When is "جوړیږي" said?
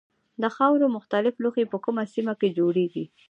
2.57-3.05